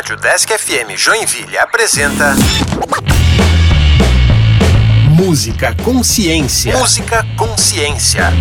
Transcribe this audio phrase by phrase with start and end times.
[0.00, 2.34] Rádio Desk FM Joinville apresenta.
[5.10, 6.74] Música Consciência.
[6.74, 8.32] Música Consciência.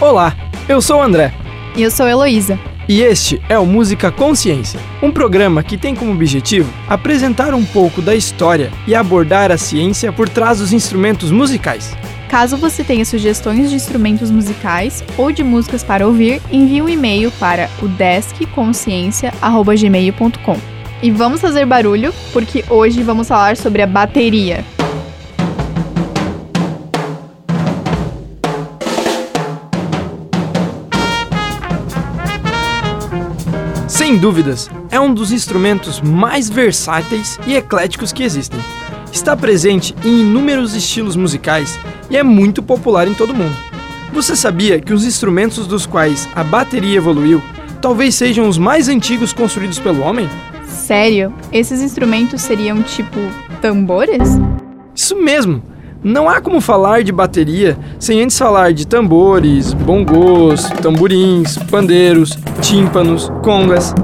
[0.00, 0.34] Olá,
[0.68, 1.32] eu sou o André.
[1.76, 2.58] E eu sou a Heloísa.
[2.88, 8.02] E este é o Música Consciência, um programa que tem como objetivo apresentar um pouco
[8.02, 11.96] da história e abordar a ciência por trás dos instrumentos musicais.
[12.28, 17.30] Caso você tenha sugestões de instrumentos musicais ou de músicas para ouvir, envie um e-mail
[17.32, 20.76] para o deskconsciência@gmail.com.
[21.02, 24.64] E vamos fazer barulho, porque hoje vamos falar sobre a bateria.
[33.86, 38.60] Sem dúvidas, é um dos instrumentos mais versáteis e ecléticos que existem.
[39.16, 41.80] Está presente em inúmeros estilos musicais
[42.10, 43.56] e é muito popular em todo o mundo.
[44.12, 47.40] Você sabia que os instrumentos dos quais a bateria evoluiu
[47.80, 50.28] talvez sejam os mais antigos construídos pelo homem?
[50.66, 51.32] Sério?
[51.50, 53.18] Esses instrumentos seriam tipo
[53.62, 54.38] tambores?
[54.94, 55.62] Isso mesmo!
[56.04, 63.32] Não há como falar de bateria sem antes falar de tambores, bongos, tamborins, pandeiros, tímpanos,
[63.42, 63.94] congas.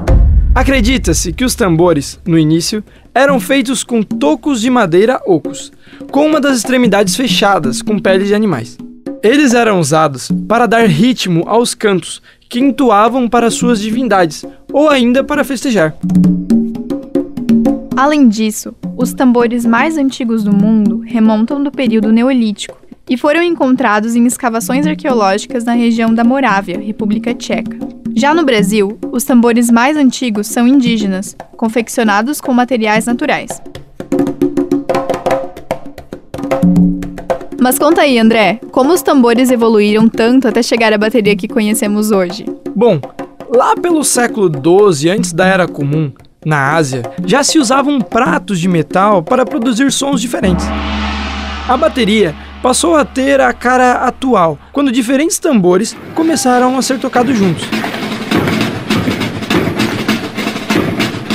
[0.63, 2.81] Acredita-se que os tambores, no início,
[3.13, 5.73] eram feitos com tocos de madeira ocos,
[6.09, 8.77] com uma das extremidades fechadas com peles de animais.
[9.21, 15.21] Eles eram usados para dar ritmo aos cantos que entoavam para suas divindades ou ainda
[15.21, 15.97] para festejar.
[17.97, 22.77] Além disso, os tambores mais antigos do mundo remontam do período Neolítico
[23.09, 27.92] e foram encontrados em escavações arqueológicas na região da Morávia, República Tcheca.
[28.15, 33.61] Já no Brasil, os tambores mais antigos são indígenas, confeccionados com materiais naturais.
[37.59, 42.11] Mas conta aí, André, como os tambores evoluíram tanto até chegar à bateria que conhecemos
[42.11, 42.45] hoje?
[42.75, 42.99] Bom,
[43.53, 44.51] lá pelo século
[44.93, 46.11] XII, antes da Era Comum,
[46.45, 50.65] na Ásia, já se usavam pratos de metal para produzir sons diferentes.
[51.67, 57.37] A bateria passou a ter a cara atual, quando diferentes tambores começaram a ser tocados
[57.37, 57.67] juntos.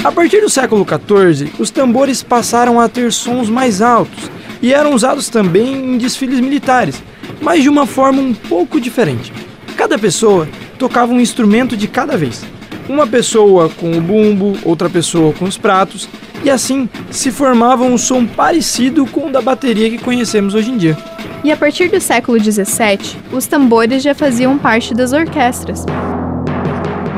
[0.09, 4.31] A partir do século XIV, os tambores passaram a ter sons mais altos
[4.63, 7.03] e eram usados também em desfiles militares,
[7.43, 9.31] mas de uma forma um pouco diferente.
[9.77, 10.49] Cada pessoa
[10.79, 12.43] tocava um instrumento de cada vez.
[12.89, 16.09] Uma pessoa com o bumbo, outra pessoa com os pratos,
[16.43, 20.79] e assim se formava um som parecido com o da bateria que conhecemos hoje em
[20.79, 20.97] dia.
[21.45, 25.85] E a partir do século XVII, os tambores já faziam parte das orquestras.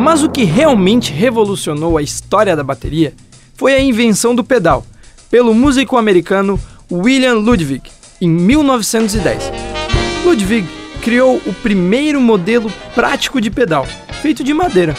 [0.01, 3.13] Mas o que realmente revolucionou a história da bateria
[3.55, 4.83] foi a invenção do pedal,
[5.31, 6.59] pelo músico americano
[6.91, 7.83] William Ludwig,
[8.19, 9.53] em 1910.
[10.25, 10.67] Ludwig
[11.03, 13.87] criou o primeiro modelo prático de pedal,
[14.23, 14.97] feito de madeira.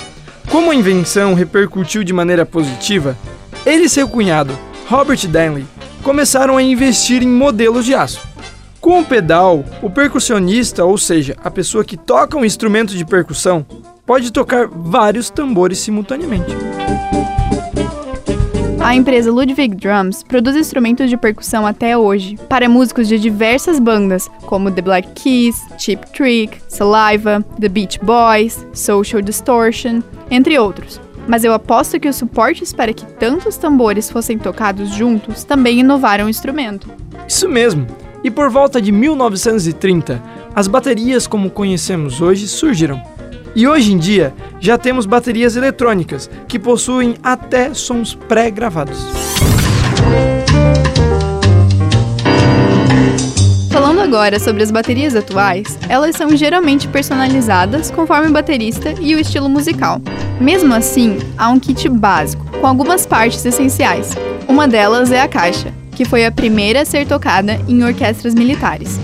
[0.52, 3.18] Como a invenção repercutiu de maneira positiva,
[3.66, 4.56] ele e seu cunhado,
[4.88, 5.66] Robert Danley,
[6.04, 8.22] começaram a investir em modelos de aço.
[8.80, 13.66] Com o pedal, o percussionista, ou seja, a pessoa que toca um instrumento de percussão,
[14.12, 16.54] pode tocar vários tambores simultaneamente.
[18.84, 24.30] A empresa Ludwig Drums produz instrumentos de percussão até hoje para músicos de diversas bandas,
[24.42, 31.00] como The Black Keys, Cheap Trick, Saliva, The Beach Boys, Social Distortion, entre outros.
[31.26, 36.26] Mas eu aposto que os suportes para que tantos tambores fossem tocados juntos também inovaram
[36.26, 36.90] o instrumento.
[37.26, 37.88] Isso mesmo!
[38.26, 40.22] E por volta de 1930,
[40.54, 43.02] as baterias como conhecemos hoje surgiram.
[43.54, 48.98] E hoje em dia já temos baterias eletrônicas que possuem até sons pré-gravados.
[53.70, 59.20] Falando agora sobre as baterias atuais, elas são geralmente personalizadas conforme o baterista e o
[59.20, 60.02] estilo musical.
[60.40, 64.16] Mesmo assim, há um kit básico, com algumas partes essenciais.
[64.48, 69.00] Uma delas é a caixa, que foi a primeira a ser tocada em orquestras militares.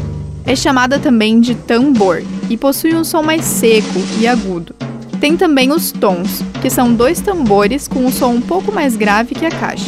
[0.47, 4.73] É chamada também de tambor e possui um som mais seco e agudo.
[5.19, 9.35] Tem também os tons, que são dois tambores com um som um pouco mais grave
[9.35, 9.83] que a caixa.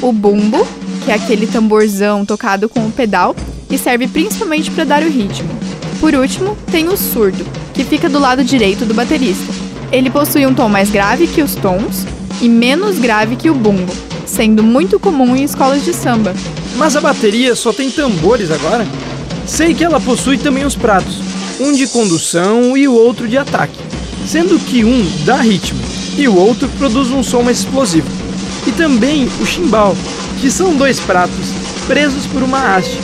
[0.00, 0.66] O bumbo,
[1.04, 3.36] que é aquele tamborzão tocado com o pedal
[3.70, 5.50] e serve principalmente para dar o ritmo.
[6.00, 7.44] Por último, tem o surdo,
[7.74, 9.52] que fica do lado direito do baterista.
[9.92, 12.06] Ele possui um tom mais grave que os tons
[12.40, 13.92] e menos grave que o bumbo,
[14.24, 16.34] sendo muito comum em escolas de samba.
[16.76, 18.86] Mas a bateria só tem tambores agora?
[19.48, 21.18] Sei que ela possui também os pratos,
[21.58, 23.78] um de condução e o outro de ataque,
[24.26, 25.80] sendo que um dá ritmo
[26.16, 28.08] e o outro produz um som mais explosivo.
[28.66, 29.96] E também o chimbal,
[30.40, 31.48] que são dois pratos
[31.86, 32.98] presos por uma haste,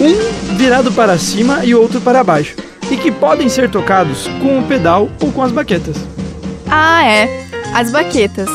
[0.00, 2.54] um virado para cima e outro para baixo.
[2.88, 5.96] e que podem ser tocados com o pedal ou com as baquetas.
[6.68, 7.28] Ah, é.
[7.74, 8.48] As baquetas.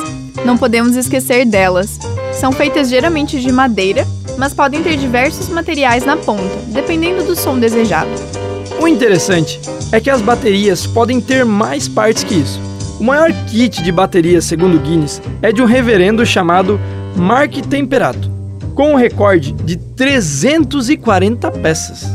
[0.46, 2.00] Não podemos esquecer delas.
[2.40, 4.08] São feitas geralmente de madeira,
[4.42, 8.10] mas podem ter diversos materiais na ponta, dependendo do som desejado.
[8.80, 9.62] O interessante
[9.92, 12.60] é que as baterias podem ter mais partes que isso.
[13.00, 16.82] O maior kit de baterias, segundo Guinness, é de um reverendo chamado
[17.16, 18.32] Mark Temperato,
[18.74, 22.08] com um recorde de 340 peças.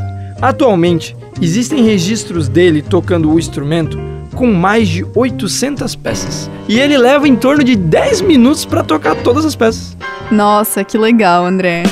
[0.42, 4.00] Atualmente, existem registros dele tocando o instrumento
[4.34, 6.50] com mais de 800 peças.
[6.68, 9.96] E ele leva em torno de 10 minutos para tocar todas as peças.
[10.28, 11.84] Nossa, que legal, André.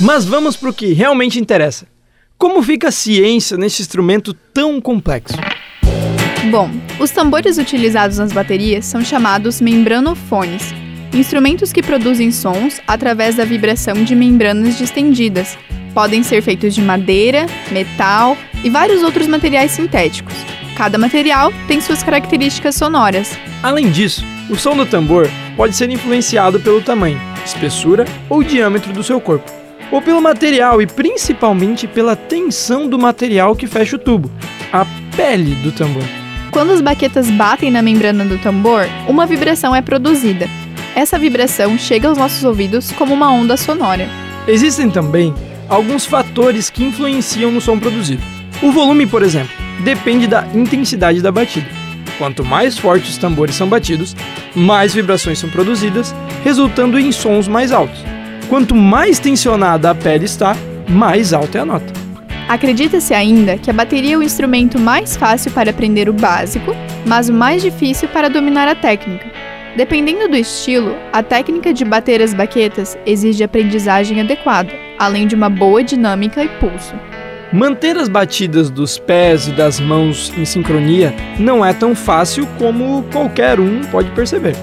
[0.00, 1.86] Mas vamos para o que realmente interessa.
[2.36, 5.36] Como fica a ciência nesse instrumento tão complexo?
[6.50, 6.68] Bom,
[6.98, 10.74] os tambores utilizados nas baterias são chamados membranofones,
[11.12, 15.56] instrumentos que produzem sons através da vibração de membranas distendidas.
[15.94, 20.34] Podem ser feitos de madeira, metal e vários outros materiais sintéticos.
[20.76, 23.38] Cada material tem suas características sonoras.
[23.62, 29.04] Além disso, o som do tambor pode ser influenciado pelo tamanho, espessura ou diâmetro do
[29.04, 29.50] seu corpo,
[29.90, 34.30] ou pelo material e principalmente pela tensão do material que fecha o tubo,
[34.72, 34.86] a
[35.16, 36.04] pele do tambor.
[36.50, 40.48] Quando as baquetas batem na membrana do tambor, uma vibração é produzida.
[40.94, 44.08] Essa vibração chega aos nossos ouvidos como uma onda sonora.
[44.46, 45.34] Existem também
[45.68, 48.22] alguns fatores que influenciam no som produzido.
[48.62, 51.66] O volume, por exemplo depende da intensidade da batida.
[52.18, 54.14] Quanto mais fortes os tambores são batidos,
[54.54, 56.14] mais vibrações são produzidas,
[56.44, 58.04] resultando em sons mais altos.
[58.48, 60.56] Quanto mais tensionada a pele está,
[60.88, 61.92] mais alta é a nota.
[62.46, 66.72] Acredita-se ainda que a bateria é o instrumento mais fácil para aprender o básico,
[67.06, 69.26] mas o mais difícil para dominar a técnica.
[69.76, 75.48] Dependendo do estilo, a técnica de bater as baquetas exige aprendizagem adequada, além de uma
[75.48, 76.94] boa dinâmica e pulso.
[77.50, 83.04] Manter as batidas dos pés e das mãos em sincronia não é tão fácil como
[83.10, 84.54] qualquer um pode perceber.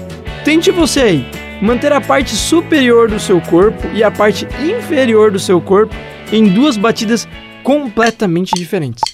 [0.44, 5.38] Tente você aí manter a parte superior do seu corpo e a parte inferior do
[5.38, 5.94] seu corpo
[6.32, 7.28] em duas batidas
[7.62, 9.11] completamente diferentes.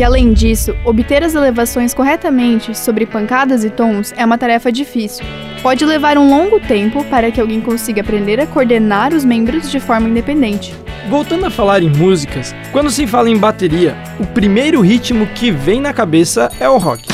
[0.00, 5.26] E além disso, obter as elevações corretamente sobre pancadas e tons é uma tarefa difícil.
[5.62, 9.78] Pode levar um longo tempo para que alguém consiga aprender a coordenar os membros de
[9.78, 10.74] forma independente.
[11.10, 15.82] Voltando a falar em músicas, quando se fala em bateria, o primeiro ritmo que vem
[15.82, 17.06] na cabeça é o rock.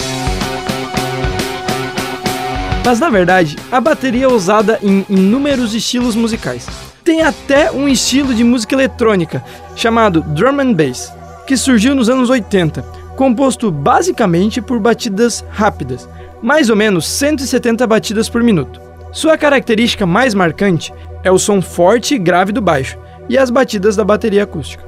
[2.84, 6.68] Mas na verdade, a bateria é usada em inúmeros estilos musicais.
[7.02, 9.42] Tem até um estilo de música eletrônica
[9.74, 11.12] chamado drum and bass,
[11.46, 12.82] que surgiu nos anos 80,
[13.16, 16.08] composto basicamente por batidas rápidas,
[16.43, 18.81] mais ou menos 170 batidas por minuto.
[19.12, 22.98] Sua característica mais marcante é o som forte e grave do baixo
[23.28, 24.85] e as batidas da bateria acústica.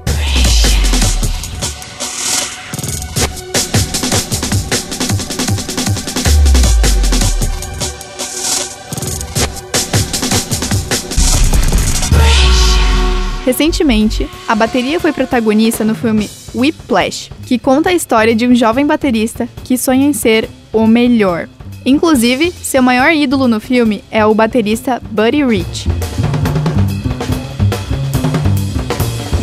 [13.49, 18.85] Recentemente, a bateria foi protagonista no filme Whiplash, que conta a história de um jovem
[18.85, 21.49] baterista que sonha em ser o melhor.
[21.83, 25.89] Inclusive, seu maior ídolo no filme é o baterista Buddy Rich.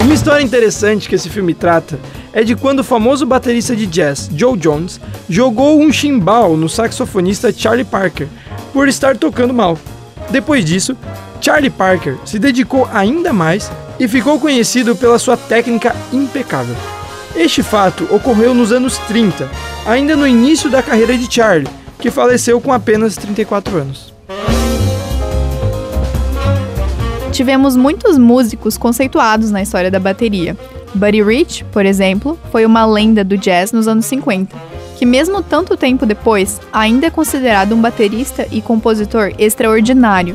[0.00, 1.99] Uma história interessante que esse filme trata
[2.33, 7.52] é de quando o famoso baterista de jazz Joe Jones jogou um chimbal no saxofonista
[7.52, 8.28] Charlie Parker
[8.73, 9.76] por estar tocando mal.
[10.31, 10.97] Depois disso,
[11.40, 16.76] Charlie Parker se dedicou ainda mais e ficou conhecido pela sua técnica impecável.
[17.35, 19.49] Este fato ocorreu nos anos 30,
[19.87, 24.15] ainda no início da carreira de Charlie, que faleceu com apenas 34 anos.
[27.31, 30.57] Tivemos muitos músicos conceituados na história da bateria.
[30.95, 34.57] Buddy Rich, por exemplo, foi uma lenda do jazz nos anos 50,
[34.97, 40.35] que mesmo tanto tempo depois, ainda é considerado um baterista e compositor extraordinário,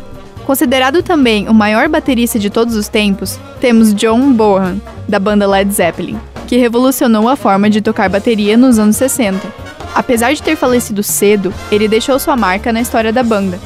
[0.52, 5.72] Considerado também o maior baterista de todos os tempos, temos John Bonham, da banda Led
[5.72, 9.48] Zeppelin, que revolucionou a forma de tocar bateria nos anos 60.
[9.96, 13.58] Apesar de ter falecido cedo, ele deixou sua marca na história da banda.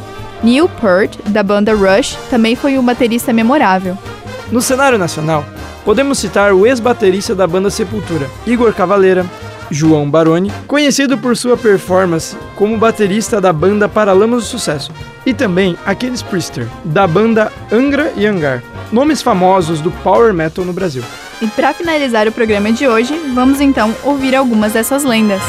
[0.43, 3.97] Neil Peart, da banda Rush, também foi um baterista memorável.
[4.51, 5.43] No cenário nacional,
[5.83, 9.25] podemos citar o ex-baterista da banda Sepultura, Igor Cavaleira,
[9.71, 14.91] João Baroni, conhecido por sua performance como baterista da banda Paralamas do Sucesso,
[15.25, 20.73] e também Aquiles Priester, da banda Angra e Angar, nomes famosos do power metal no
[20.73, 21.03] Brasil.
[21.41, 25.41] E para finalizar o programa de hoje, vamos então ouvir algumas dessas lendas.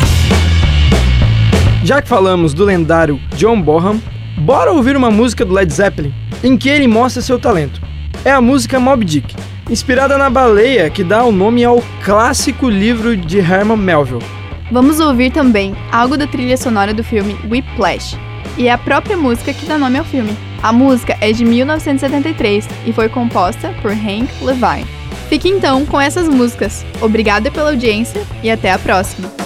[1.85, 4.00] Já que falamos do lendário John Bonham,
[4.38, 6.14] Bora ouvir uma música do Led Zeppelin
[6.45, 7.80] em que ele mostra seu talento.
[8.23, 9.35] É a música Moby Dick,
[9.71, 14.23] inspirada na baleia que dá o nome ao clássico livro de Herman Melville.
[14.71, 18.18] Vamos ouvir também algo da trilha sonora do filme Whiplash,
[18.57, 20.37] e é a própria música que dá nome ao filme.
[20.63, 24.87] A música é de 1973 e foi composta por Hank Levine.
[25.29, 26.85] Fique então com essas músicas.
[27.01, 29.46] Obrigada pela audiência e até a próxima!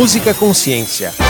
[0.00, 1.29] Música Consciência.